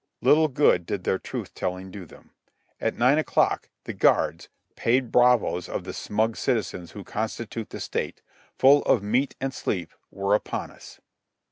[0.23, 2.31] Little good did their truth telling do them.
[2.79, 8.23] At nine o'clock the guards, paid bravoes of the smug citizens who constitute the state,
[8.57, 10.99] full of meat and sleep, were upon us.